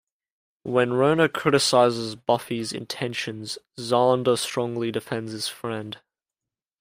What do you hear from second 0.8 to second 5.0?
Rona criticizes Buffy's intentions, Xander strongly